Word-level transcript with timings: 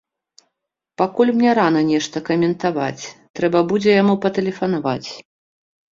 Пакуль 1.01 1.31
мне 1.41 1.51
рана 1.59 1.83
нешта 1.91 2.17
каментаваць, 2.31 3.07
трэба 3.41 3.59
будзе 3.73 3.91
яму 4.01 4.17
патэлефанаваць. 4.25 5.09